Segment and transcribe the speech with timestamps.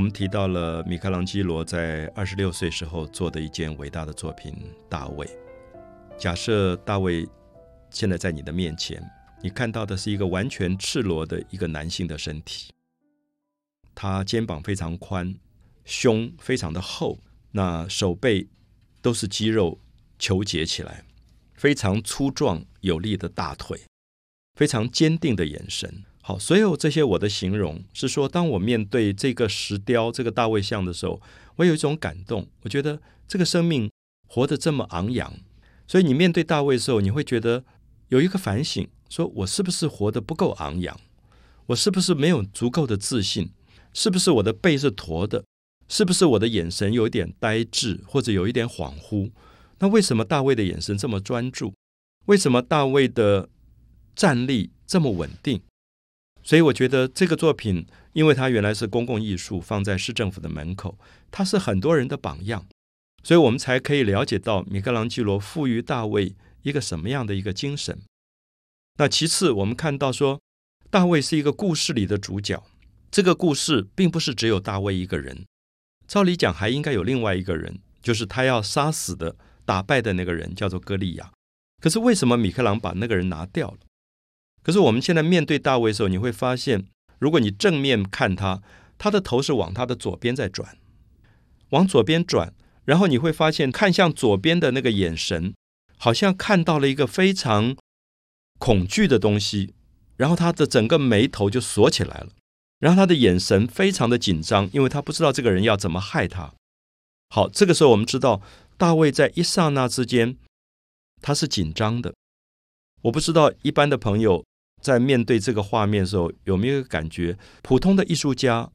[0.00, 4.50] 我们提到了米开朗基罗在二十六岁时候做的一件伟大的作品
[4.88, 5.26] 《大卫》。
[6.16, 7.28] 假设大卫
[7.90, 8.98] 现在在你的面前，
[9.42, 12.72] 你看到的是一个完全赤裸的一个男性的身体，
[13.94, 15.34] 他肩膀非常宽，
[15.84, 17.18] 胸非常的厚，
[17.50, 18.48] 那手背
[19.02, 19.78] 都是肌肉
[20.18, 21.04] 球结起来，
[21.52, 23.78] 非常粗壮有力的大腿，
[24.54, 26.04] 非常坚定的眼神。
[26.22, 31.20] 好，所有这些我的形容是说，当我面对这个石雕、这个大卫像的时候，
[31.56, 32.46] 我有一种感动。
[32.62, 33.90] 我觉得这个生命
[34.28, 35.32] 活得这么昂扬，
[35.86, 37.64] 所以你面对大卫的时候，你会觉得
[38.08, 41.00] 有一个反省：说我是不是活得不够昂扬？
[41.66, 43.50] 我是不是没有足够的自信？
[43.94, 45.44] 是不是我的背是驼的？
[45.88, 49.30] 是不是我的眼神有一点呆滞，或者有一点恍惚？
[49.78, 51.72] 那为什么大卫的眼神这么专注？
[52.26, 53.48] 为什么大卫的
[54.14, 55.60] 站立这么稳定？
[56.42, 60.98] 所以我觉得这个作品，因为它原来是公共艺术，放在市政府的门口，
[61.30, 62.66] 它是很多人的榜样，
[63.22, 68.00] 所以我们才可以了解到米开朗基罗赋予大卫一个什么样的一个精神。
[68.98, 70.40] 那其次，我们看到说，
[70.90, 72.62] 大卫是一个故事里的主角，
[73.10, 75.46] 这个故事并不是只有大卫一个人，
[76.08, 81.30] 照理讲还应该有另外一个人，就是他要杀死的、打败的那个人，叫做歌利亚。
[81.80, 83.78] 可是为什么米开朗把那个人拿掉了？
[84.62, 86.86] 可是我们现在面对大卫的时候，你会发现，
[87.18, 88.62] 如果你正面看他，
[88.98, 90.76] 他的头是往他的左边在转，
[91.70, 92.52] 往左边转，
[92.84, 95.54] 然后你会发现，看向左边的那个眼神，
[95.96, 97.74] 好像看到了一个非常
[98.58, 99.72] 恐惧的东西，
[100.18, 102.28] 然后他的整个眉头就锁起来了，
[102.78, 106.52] 然后他的眼神非常的紧张，因为他不知道这个人要怎么害他。
[107.30, 108.42] 好，这个时候我们知道，
[108.76, 110.36] 大卫在一刹那之间，
[111.22, 112.12] 他是紧张的。
[113.04, 114.44] 我不知道一般的朋友。
[114.80, 117.36] 在面对这个画面的时候，有没有感觉？
[117.62, 118.70] 普通的艺术家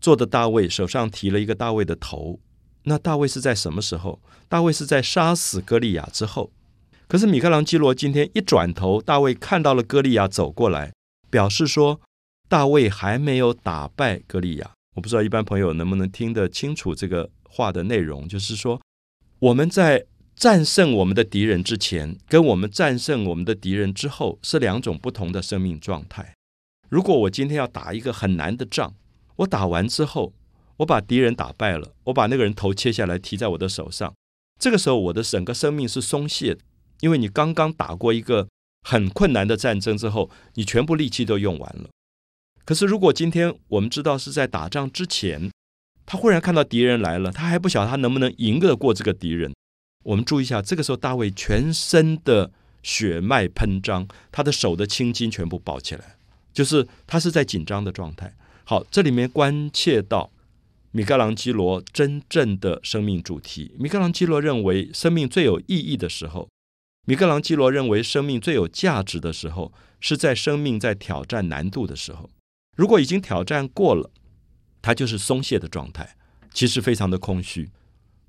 [0.00, 2.40] 做的大卫手上提了一个大卫的头，
[2.84, 4.20] 那大卫是在什么时候？
[4.48, 6.52] 大卫是在杀死歌利亚之后。
[7.08, 10.92] 可是米开朗基罗今天一转头，大卫看到了歌利亚走过来，
[11.30, 12.00] 表示说
[12.48, 14.72] 大卫还没有打败歌利亚。
[14.94, 18.80] 我不知道一般朋友能不能听得清楚这个话的内容，就是说
[19.38, 20.06] 我们在。
[20.36, 26.34] 战胜我们的敌人之前，跟我们战胜我们的敌人之后，是两种不同的生命状态。
[26.90, 28.92] 如果我今天要打一个很难的仗，
[29.36, 30.34] 我打完之后，
[30.76, 34.12] 我把敌人打败了，我把那个人头切下来提在我的手上，
[34.60, 36.60] 这个时候我的整个生命是松懈的，
[37.00, 38.46] 因为你刚刚打过一个
[38.82, 41.88] 很困难的战争之后，你全部力气都用完了。
[42.66, 45.50] 可是如果今天我们知道是在打仗之前，
[46.04, 49.50] 他忽然看到敌人来了，他还不晓得他能不能赢得过这个敌人。
[50.06, 52.52] 我们注意一下，这个时候大卫全身的
[52.82, 56.16] 血脉喷张，他的手的青筋全部抱起来，
[56.52, 58.32] 就是他是在紧张的状态。
[58.62, 60.30] 好，这里面关切到
[60.92, 63.74] 米开朗基罗真正的生命主题。
[63.78, 66.48] 米开朗基罗认为，生命最有意义的时候，
[67.06, 72.30] 米开朗基罗认为生命最有价值的时候，是在生命在挑战难度的时候。
[72.76, 74.10] 如果已经挑战过了，
[74.80, 76.16] 他就是松懈的状态，
[76.54, 77.70] 其实非常的空虚。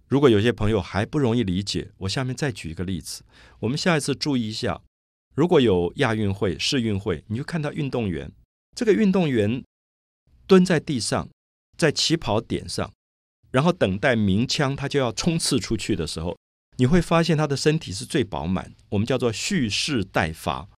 [0.07, 3.23] 如果有些朋友还不容易理解，我下面再举一个例子。
[3.59, 4.81] 我们下一次注意一下，
[5.35, 8.31] 如果有亚运会、世运会，你就看到运动员，
[8.73, 9.61] 这个运动员
[10.45, 11.27] 蹲在地上，
[11.77, 12.89] 在起跑点上，
[13.51, 16.37] 然后等待鸣枪，他就要冲刺出去的时候，
[16.77, 20.69] 你会发现他的身体是最饱满，我们叫做蓄势待发，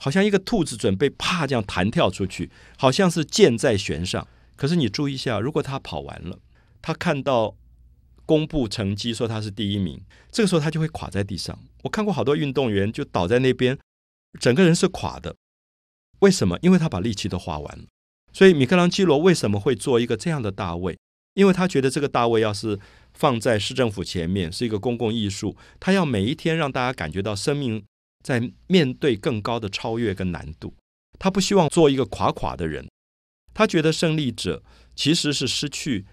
[0.00, 4.26] 好像一个兔子准备啪这样弹跳出去，好像是箭在弦上。
[4.56, 6.40] 可是你注意一下，如果他跑完了，
[6.82, 7.56] 他看到。
[8.26, 10.00] 公布成绩说他是第一名，
[10.30, 11.58] 这个时候他就会垮在地上。
[11.82, 13.78] 我看过好多运动员就倒在那边，
[14.40, 15.36] 整个人是垮的。
[16.20, 16.58] 为什么？
[16.62, 17.84] 因为他把力气都花完了。
[18.32, 20.96] 所以米开朗基罗为什么会做一个这样的大卫？
[21.34, 22.78] 因为他觉得这个大卫要是
[23.12, 27.82] 放在市政府前面是一个公共艺术，他要每一天让大家感觉到生命
[28.22, 30.74] 在面对更高的超越跟难度。
[31.18, 32.86] 他不希望做一个垮垮的人。
[33.54, 34.62] 他觉得胜利者
[34.94, 36.06] 其实是失去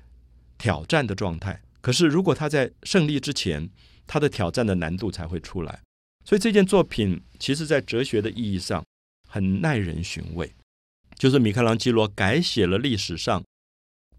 [0.57, 1.61] 挑战的状态。
[1.81, 3.69] 可是，如果他在胜利之前，
[4.05, 5.81] 他的挑战的难度才会出来。
[6.25, 8.83] 所以，这件作品其实，在哲学的意义上
[9.29, 10.53] 很耐人寻味。
[11.17, 13.43] 就是米开朗基罗改写了历史上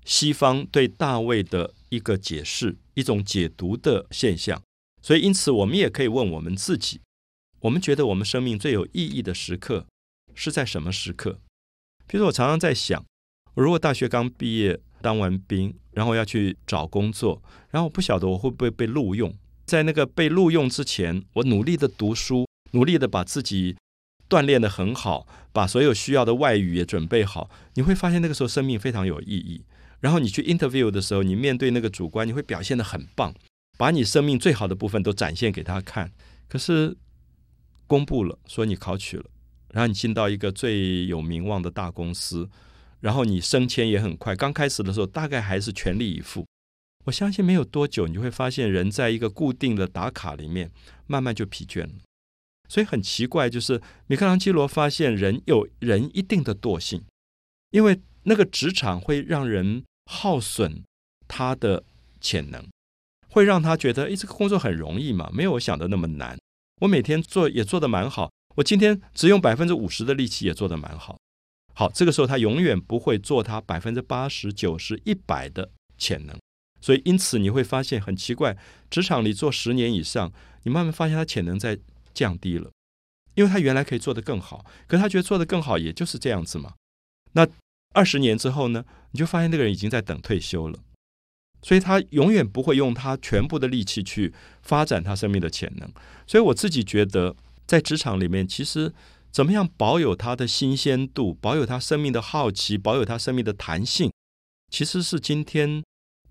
[0.04, 4.62] 西方对大卫的一个解释、一种解读的现象。
[5.02, 7.00] 所以，因此，我们也可以问我们自己：
[7.60, 9.86] 我们觉得我们生命最有意义的时刻
[10.34, 11.40] 是在什么时刻？
[12.06, 13.04] 比如，我常常在想，
[13.62, 14.80] 如果大学刚毕业。
[15.02, 19.34] 当完兵，然后要去找工作，然后我不晓得我会不会被录用。
[19.64, 23.74] 在那个被录用之前，我努力的读书，努力的把自己
[24.28, 27.48] 锻炼的很好，把所有需要的外语也准备好。
[27.76, 29.64] 你会发现那个时候生命非常有意义。
[30.00, 33.32] 然后你去 interview 的时候，你面对那个主观，你会表现的很棒，
[33.78, 36.12] 把你生命最好的部分都展现给他看。
[36.46, 36.94] 可是
[37.86, 39.24] 公布了，说你考取了，
[39.72, 42.46] 然后你进到一个最有名望的大公司，
[43.00, 44.36] 然后你升迁也很快。
[44.36, 46.46] 刚开始的时候，大概还是全力以赴。
[47.06, 50.70] 我相信没有多久，你就会发现人在一个固定的打卡里面，
[51.06, 51.94] 慢慢就疲倦了。
[52.68, 57.02] 所以很奇怪，就是米开朗基罗发现人有人一定的惰性，
[57.70, 60.82] 因为那个职场会让人耗损
[61.26, 61.82] 他的
[62.20, 62.68] 潜能，
[63.28, 66.38] 会让他觉得，哎，这个工作很容易嘛，没有我想的那么难。
[66.82, 71.18] 我每天做也做得蛮好，我今天只用百分之五十的力气也做得蛮好。
[71.80, 76.38] 好，这个时候他永远不会做他百分之八十九十一百的潜能。
[76.78, 78.54] 所以因此你会发现很奇怪，
[78.90, 80.30] 职场里做十年以上，
[80.64, 81.78] 你慢慢发现他潜能在。
[82.12, 82.68] 降低了，
[83.36, 86.74] 因为他原来可以做得更好，可他觉得做得更好也就是这样子嘛。
[87.32, 87.46] 那
[87.94, 90.76] 二十年之后呢，你就发现那个人已经在等退休了，
[91.62, 95.88] 所以他永远不会用他全部的力气去发展他生命的潜能。
[96.26, 98.92] 所以我自己觉得，在职场里面，其实
[99.32, 104.12] 怎么样保有它的新鲜度，保有它生命的好奇，保有它生命的弹性，
[104.70, 105.82] 其实是今天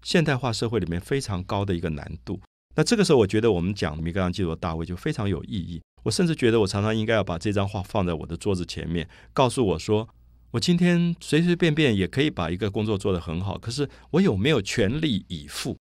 [0.03, 2.39] 现代化社会里面非常高的一个难度。
[2.75, 5.81] 那这个时候，我觉得我们讲米格朗基罗大卫就非常有意义。
[6.03, 10.07] 我甚至觉得，我常常应该要把这张画放在我的桌子前面，告诉我说，
[10.51, 13.57] 我今天随随便便也可以把一个工作做得很好。
[13.57, 15.71] 可是我有没有全力以赴？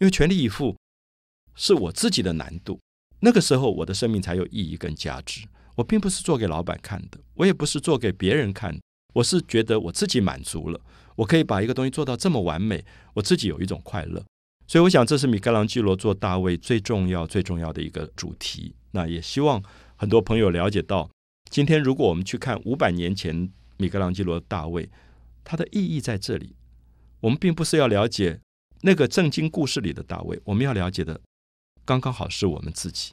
[0.00, 0.76] 因为全力以赴
[1.54, 2.80] 是我自己的难度。
[3.20, 5.46] 那个时候，我的生命才有意义跟价值。
[5.78, 8.76] 我并不是做给老板看的，我也不是做给别人看。
[9.14, 10.80] 我是觉得我自己满足了，
[11.14, 12.84] 我可以把一个东西做到这么完美，
[13.14, 14.24] 我自己有一种快乐。
[14.66, 18.74] 所以，我想这是米开朗基罗做大卫最重要、最重要的一个主题。
[18.90, 19.62] 那也希望
[19.94, 21.08] 很多朋友了解到，
[21.48, 24.90] 今天如果我们去看五百年前米开朗基罗大卫，
[25.44, 26.56] 它的意义在这里。
[27.20, 28.40] 我们并不是要了解
[28.80, 31.20] 那个正经故事里的大卫，我们要了解的
[31.84, 33.12] 刚刚好是我们自己。